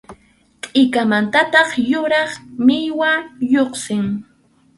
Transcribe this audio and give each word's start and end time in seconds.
Tʼikanmantataq 0.63 1.69
yuraq 1.89 2.31
millwa 2.65 3.09
lluqsin. 3.51 4.05